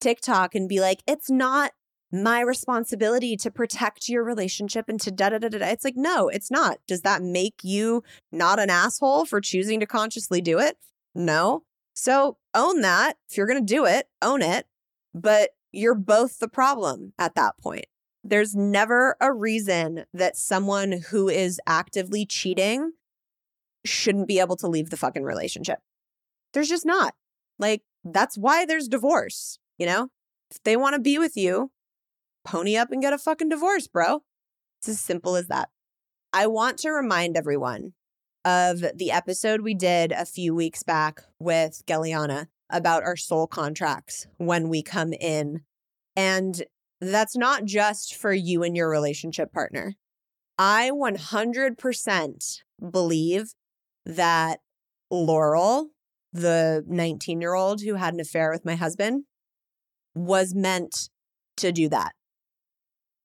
[0.00, 1.72] TikTok and be like, it's not
[2.10, 5.66] my responsibility to protect your relationship and to da da da da.
[5.66, 6.78] It's like, no, it's not.
[6.88, 10.78] Does that make you not an asshole for choosing to consciously do it?
[11.14, 11.64] No.
[11.92, 13.18] So own that.
[13.28, 14.66] If you're going to do it, own it.
[15.12, 17.84] But you're both the problem at that point.
[18.24, 22.92] There's never a reason that someone who is actively cheating
[23.88, 25.78] shouldn't be able to leave the fucking relationship.
[26.52, 27.14] There's just not.
[27.58, 30.08] Like, that's why there's divorce, you know?
[30.50, 31.70] If they want to be with you,
[32.44, 34.22] pony up and get a fucking divorce, bro.
[34.80, 35.68] It's as simple as that.
[36.32, 37.92] I want to remind everyone
[38.44, 44.26] of the episode we did a few weeks back with Galiana about our soul contracts
[44.36, 45.62] when we come in.
[46.16, 46.62] And
[47.00, 49.94] that's not just for you and your relationship partner.
[50.58, 53.52] I 100% believe
[54.08, 54.60] that
[55.10, 55.90] Laurel,
[56.32, 59.24] the 19 year old who had an affair with my husband,
[60.14, 61.10] was meant
[61.58, 62.12] to do that.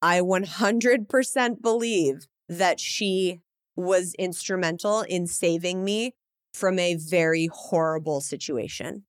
[0.01, 3.39] I 100% believe that she
[3.75, 6.13] was instrumental in saving me
[6.53, 9.05] from a very horrible situation.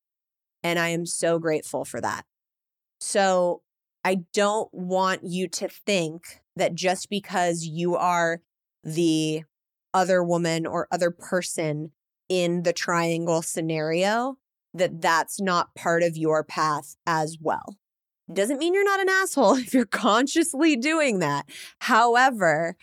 [0.62, 2.24] And I am so grateful for that.
[3.00, 3.62] So
[4.04, 8.40] I don't want you to think that just because you are
[8.84, 9.42] the
[9.94, 11.92] other woman or other person
[12.28, 14.36] in the triangle scenario
[14.74, 17.76] that that's not part of your path as well.
[18.32, 21.46] Doesn't mean you're not an asshole if you're consciously doing that.
[21.80, 22.76] However,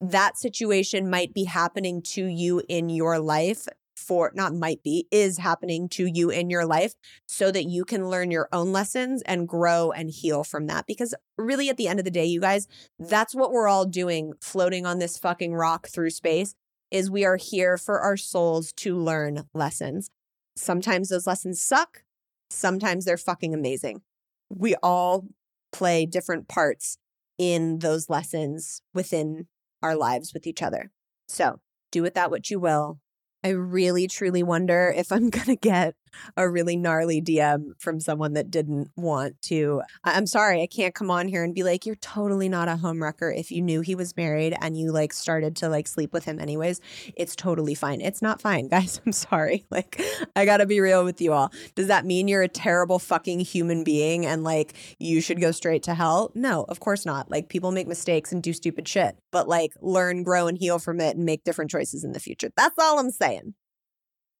[0.00, 3.66] that situation might be happening to you in your life
[4.06, 6.94] for not might be is happening to you in your life
[7.26, 10.86] so that you can learn your own lessons and grow and heal from that.
[10.86, 14.32] Because really at the end of the day you guys that's what we're all doing
[14.40, 16.54] floating on this fucking rock through space
[16.90, 20.10] is we are here for our souls to learn lessons.
[20.56, 22.04] Sometimes those lessons suck.
[22.50, 24.02] Sometimes they're fucking amazing.
[24.48, 25.26] We all
[25.72, 26.98] play different parts
[27.38, 29.48] in those lessons within
[29.82, 30.90] our lives with each other.
[31.28, 33.00] So do with that what you will
[33.44, 35.94] I really truly wonder if I'm going to get
[36.36, 39.82] a really gnarly DM from someone that didn't want to.
[40.04, 43.36] I'm sorry, I can't come on here and be like, you're totally not a homewrecker
[43.36, 46.38] if you knew he was married and you like started to like sleep with him
[46.40, 46.80] anyways.
[47.16, 48.00] It's totally fine.
[48.00, 49.00] It's not fine, guys.
[49.04, 49.64] I'm sorry.
[49.70, 50.00] Like,
[50.34, 51.52] I got to be real with you all.
[51.74, 55.82] Does that mean you're a terrible fucking human being and like you should go straight
[55.84, 56.32] to hell?
[56.34, 57.30] No, of course not.
[57.30, 61.00] Like, people make mistakes and do stupid shit, but like learn, grow, and heal from
[61.00, 62.50] it and make different choices in the future.
[62.56, 63.54] That's all I'm saying.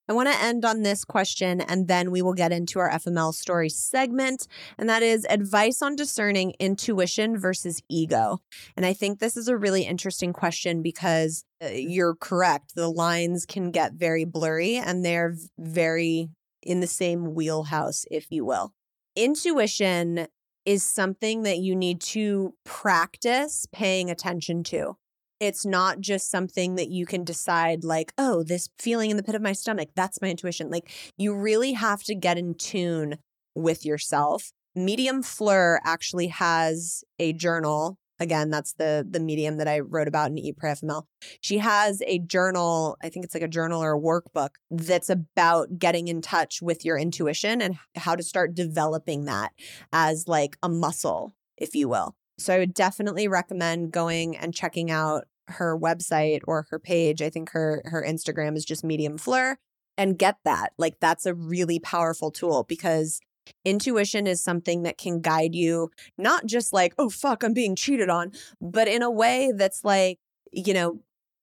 [0.09, 3.35] I want to end on this question and then we will get into our FML
[3.35, 4.47] story segment.
[4.79, 8.39] And that is advice on discerning intuition versus ego.
[8.77, 12.75] And I think this is a really interesting question because uh, you're correct.
[12.75, 16.29] The lines can get very blurry and they're very
[16.63, 18.73] in the same wheelhouse, if you will.
[19.15, 20.27] Intuition
[20.65, 24.97] is something that you need to practice paying attention to.
[25.41, 29.34] It's not just something that you can decide, like, oh, this feeling in the pit
[29.34, 30.70] of my stomach, that's my intuition.
[30.70, 33.18] Like, you really have to get in tune
[33.55, 34.53] with yourself.
[34.74, 40.30] Medium Fleur actually has a journal again that's the the medium that i wrote about
[40.30, 41.05] in eat pray fml
[41.41, 45.78] she has a journal i think it's like a journal or a workbook that's about
[45.78, 49.53] getting in touch with your intuition and how to start developing that
[49.93, 54.91] as like a muscle if you will so i would definitely recommend going and checking
[54.91, 57.22] out her website or her page.
[57.22, 59.59] I think her her instagram is just medium fleur
[59.97, 60.72] and get that.
[60.78, 63.20] Like that's a really powerful tool because
[63.64, 68.11] Intuition is something that can guide you, not just like, oh, fuck, I'm being cheated
[68.11, 70.18] on, but in a way that's like,
[70.53, 70.99] you know,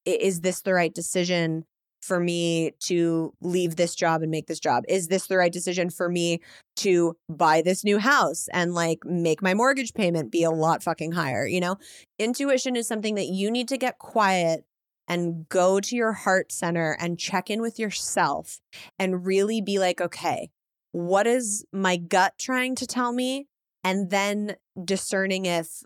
[0.05, 1.63] is this the right decision
[2.03, 4.83] for me to leave this job and make this job?
[4.89, 6.41] Is this the right decision for me
[6.77, 11.13] to buy this new house and like make my mortgage payment be a lot fucking
[11.13, 11.47] higher?
[11.47, 11.77] You know,
[12.19, 14.65] intuition is something that you need to get quiet
[15.07, 18.59] and go to your heart center and check in with yourself
[18.99, 20.49] and really be like, okay,
[20.91, 23.47] what is my gut trying to tell me?
[23.83, 25.83] And then discerning if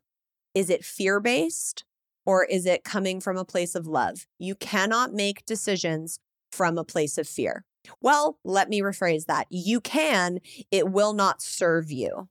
[0.54, 1.84] is it fear based
[2.28, 4.28] or is it coming from a place of love?
[4.38, 6.20] You cannot make decisions
[6.52, 7.64] from a place of fear.
[8.02, 9.48] Well, let me rephrase that.
[9.50, 12.28] You can, it will not serve you.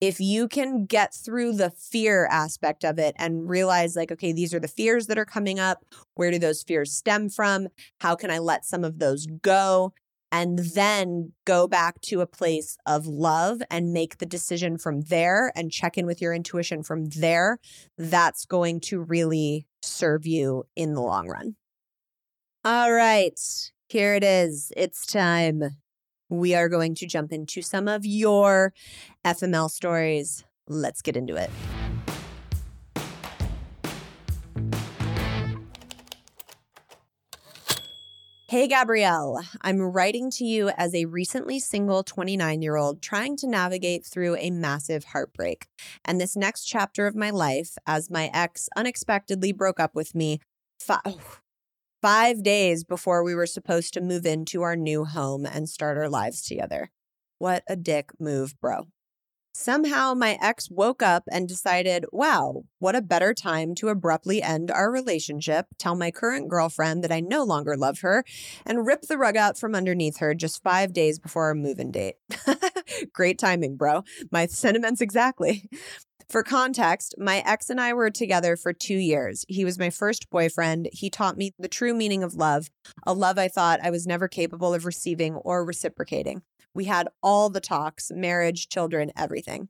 [0.00, 4.54] If you can get through the fear aspect of it and realize, like, okay, these
[4.54, 5.84] are the fears that are coming up.
[6.14, 7.68] Where do those fears stem from?
[8.00, 9.92] How can I let some of those go?
[10.34, 15.52] And then go back to a place of love and make the decision from there
[15.54, 17.60] and check in with your intuition from there,
[17.96, 21.54] that's going to really serve you in the long run.
[22.64, 23.38] All right,
[23.88, 24.72] here it is.
[24.76, 25.62] It's time.
[26.28, 28.74] We are going to jump into some of your
[29.24, 30.44] FML stories.
[30.66, 31.50] Let's get into it.
[38.54, 39.40] Hey, Gabrielle.
[39.62, 44.36] I'm writing to you as a recently single 29 year old trying to navigate through
[44.36, 45.66] a massive heartbreak.
[46.04, 50.38] And this next chapter of my life, as my ex unexpectedly broke up with me
[50.78, 51.38] five, oh,
[52.00, 56.08] five days before we were supposed to move into our new home and start our
[56.08, 56.92] lives together.
[57.40, 58.86] What a dick move, bro.
[59.56, 64.68] Somehow, my ex woke up and decided, wow, what a better time to abruptly end
[64.68, 68.24] our relationship, tell my current girlfriend that I no longer love her,
[68.66, 71.92] and rip the rug out from underneath her just five days before our move in
[71.92, 72.16] date.
[73.12, 74.02] Great timing, bro.
[74.32, 75.70] My sentiments exactly.
[76.28, 79.44] For context, my ex and I were together for two years.
[79.46, 80.88] He was my first boyfriend.
[80.92, 82.70] He taught me the true meaning of love,
[83.06, 86.42] a love I thought I was never capable of receiving or reciprocating.
[86.74, 89.68] We had all the talks marriage, children, everything.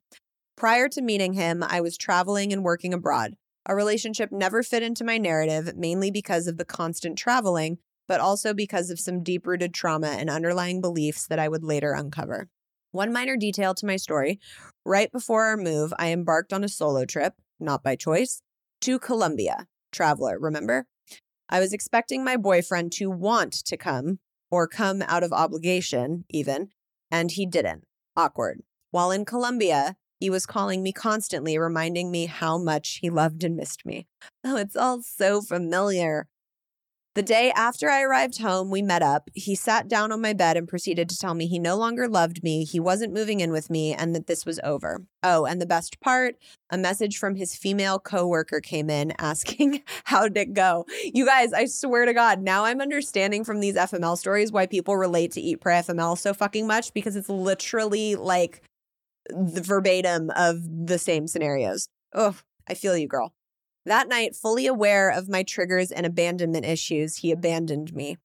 [0.57, 3.35] Prior to meeting him, I was traveling and working abroad.
[3.67, 8.55] Our relationship never fit into my narrative, mainly because of the constant traveling, but also
[8.55, 12.49] because of some deep rooted trauma and underlying beliefs that I would later uncover.
[12.93, 14.39] One minor detail to my story
[14.85, 18.43] right before our move, I embarked on a solo trip, not by choice,
[18.83, 19.67] to Colombia.
[19.91, 20.87] Traveler, remember?
[21.49, 24.19] I was expecting my boyfriend to want to come,
[24.51, 26.69] or come out of obligation, even,
[27.15, 27.85] and he didn't.
[28.17, 28.63] Awkward.
[28.91, 33.57] While in Colombia, he was calling me constantly, reminding me how much he loved and
[33.57, 34.09] missed me.
[34.47, 36.27] Oh, it's all so familiar.
[37.15, 39.31] The day after I arrived home, we met up.
[39.35, 42.43] He sat down on my bed and proceeded to tell me he no longer loved
[42.43, 45.05] me, he wasn't moving in with me, and that this was over.
[45.23, 46.35] Oh, and the best part
[46.71, 50.87] a message from his female coworker came in asking, How did it go?
[51.05, 54.97] You guys, I swear to God, now I'm understanding from these FML stories why people
[54.97, 58.61] relate to Eat Pray FML so fucking much because it's literally like
[59.29, 60.57] the verbatim of
[60.87, 61.89] the same scenarios.
[62.13, 62.37] Oh,
[62.69, 63.33] I feel you, girl.
[63.87, 68.17] That night, fully aware of my triggers and abandonment issues, he abandoned me.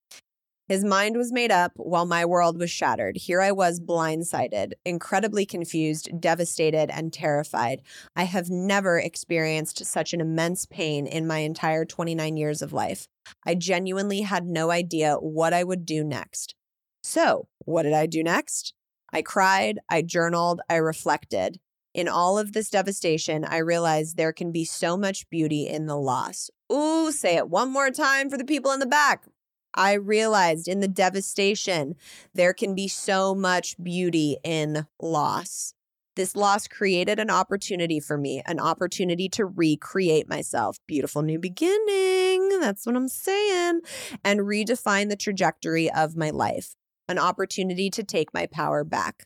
[0.69, 3.17] His mind was made up while my world was shattered.
[3.17, 7.81] Here I was blindsided, incredibly confused, devastated, and terrified.
[8.15, 13.07] I have never experienced such an immense pain in my entire 29 years of life.
[13.43, 16.53] I genuinely had no idea what I would do next.
[17.01, 18.75] So, what did I do next?
[19.11, 21.59] I cried, I journaled, I reflected.
[21.93, 25.97] In all of this devastation, I realized there can be so much beauty in the
[25.97, 26.49] loss.
[26.71, 29.25] Ooh, say it one more time for the people in the back.
[29.73, 31.95] I realized in the devastation,
[32.33, 35.73] there can be so much beauty in loss.
[36.15, 40.77] This loss created an opportunity for me, an opportunity to recreate myself.
[40.85, 42.59] Beautiful new beginning.
[42.59, 43.81] That's what I'm saying.
[44.23, 46.75] And redefine the trajectory of my life.
[47.09, 49.25] an opportunity to take my power back.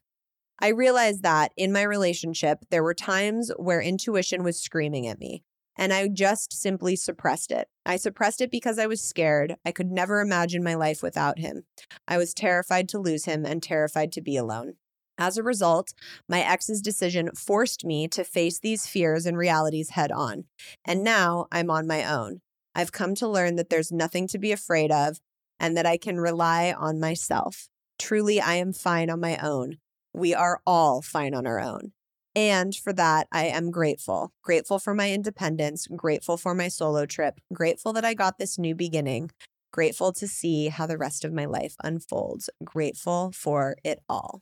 [0.60, 5.44] I realized that in my relationship, there were times where intuition was screaming at me,
[5.76, 7.68] and I just simply suppressed it.
[7.86, 9.56] I suppressed it because I was scared.
[9.66, 11.64] I could never imagine my life without him.
[12.08, 14.76] I was terrified to lose him and terrified to be alone.
[15.18, 15.94] As a result,
[16.28, 20.46] my ex's decision forced me to face these fears and realities head on.
[20.86, 22.42] And now I'm on my own.
[22.76, 25.20] I've come to learn that there's nothing to be afraid of
[25.60, 27.70] and that I can rely on myself.
[28.00, 29.78] Truly, I am fine on my own.
[30.14, 31.92] We are all fine on our own.
[32.36, 34.34] And for that, I am grateful.
[34.44, 38.76] Grateful for my independence, grateful for my solo trip, grateful that I got this new
[38.76, 39.32] beginning,
[39.72, 44.42] grateful to see how the rest of my life unfolds, grateful for it all.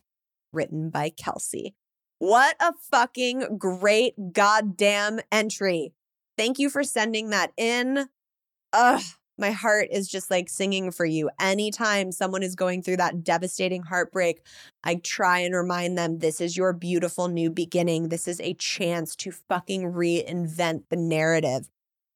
[0.52, 1.74] Written by Kelsey.
[2.18, 5.92] What a fucking great goddamn entry.
[6.36, 8.08] Thank you for sending that in.
[8.72, 9.02] Ugh,
[9.42, 11.28] my heart is just like singing for you.
[11.38, 14.40] Anytime someone is going through that devastating heartbreak,
[14.84, 18.08] I try and remind them this is your beautiful new beginning.
[18.08, 21.68] This is a chance to fucking reinvent the narrative.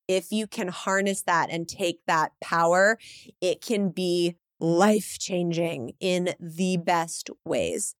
[0.09, 2.97] If you can harness that and take that power,
[3.41, 7.97] it can be life changing in the best ways.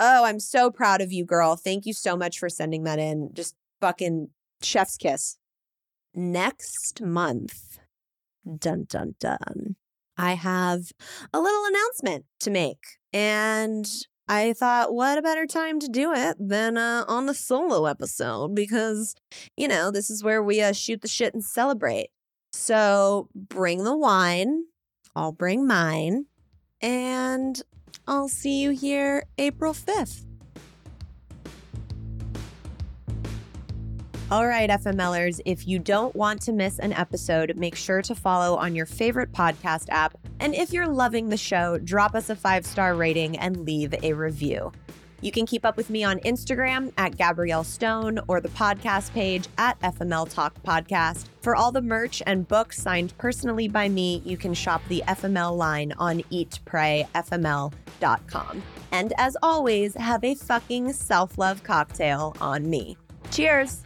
[0.00, 1.56] Oh, I'm so proud of you, girl.
[1.56, 3.30] Thank you so much for sending that in.
[3.34, 4.30] Just fucking
[4.62, 5.36] chef's kiss.
[6.14, 7.78] Next month,
[8.58, 9.76] dun dun dun,
[10.16, 10.92] I have
[11.32, 12.84] a little announcement to make.
[13.12, 13.86] And
[14.28, 18.54] I thought, what a better time to do it than uh, on the solo episode
[18.54, 19.14] because,
[19.56, 22.08] you know, this is where we uh, shoot the shit and celebrate.
[22.52, 24.64] So bring the wine,
[25.14, 26.26] I'll bring mine,
[26.80, 27.60] and
[28.06, 30.24] I'll see you here April 5th.
[34.28, 38.56] All right, FMLers, if you don't want to miss an episode, make sure to follow
[38.56, 40.18] on your favorite podcast app.
[40.40, 44.14] And if you're loving the show, drop us a five star rating and leave a
[44.14, 44.72] review.
[45.20, 49.46] You can keep up with me on Instagram at Gabrielle Stone or the podcast page
[49.58, 51.26] at FML Talk Podcast.
[51.40, 55.56] For all the merch and books signed personally by me, you can shop the FML
[55.56, 58.62] line on eatprayfml.com.
[58.90, 62.96] And as always, have a fucking self love cocktail on me.
[63.30, 63.85] Cheers!